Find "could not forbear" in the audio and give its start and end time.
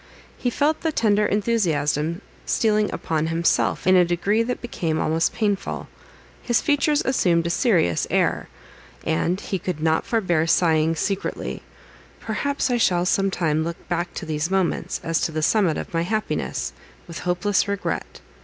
9.59-10.47